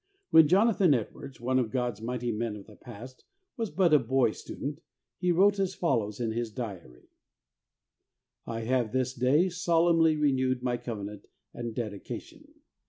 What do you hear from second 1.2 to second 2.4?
one of God's mighty